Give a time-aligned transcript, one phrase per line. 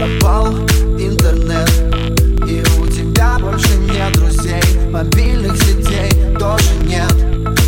[0.00, 0.46] пропал
[0.98, 1.68] интернет.
[2.48, 7.12] И у тебя больше нет друзей Мобильных сетей тоже нет.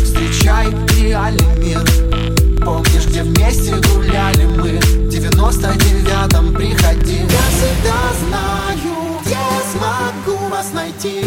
[0.03, 1.79] Встречай реальный мир.
[2.65, 4.79] Помнишь, где вместе гуляли мы?
[4.79, 7.17] В девяносто девятом приходи.
[7.17, 9.37] Я всегда знаю, где
[9.71, 11.23] смогу вас найти.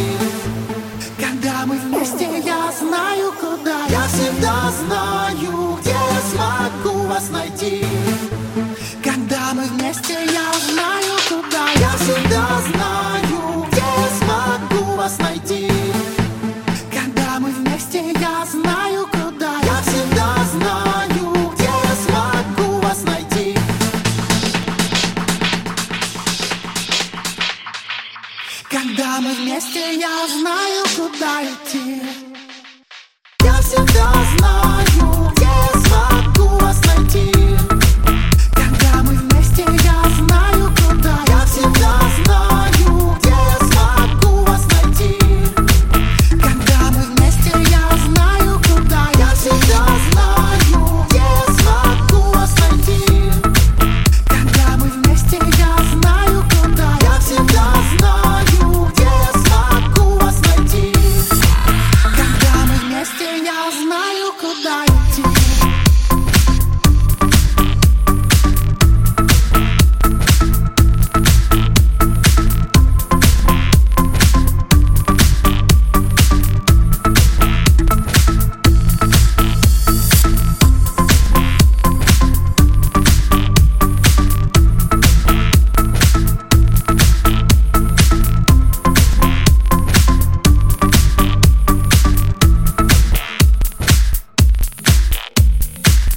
[1.18, 3.86] Когда мы вместе, я знаю, куда.
[3.88, 5.94] Я всегда знаю, где
[6.32, 7.84] смогу вас найти.
[9.04, 10.35] Когда мы вместе, я
[28.76, 32.02] Когда мы вместе, я знаю, куда идти.
[33.42, 34.65] Я всегда знаю
[63.70, 65.35] знаю, куда идти.